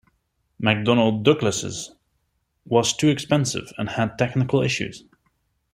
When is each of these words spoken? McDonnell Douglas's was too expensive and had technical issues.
McDonnell 0.59 1.21
Douglas's 1.21 1.91
was 2.65 2.91
too 2.97 3.09
expensive 3.09 3.71
and 3.77 3.87
had 3.87 4.17
technical 4.17 4.63
issues. 4.63 5.03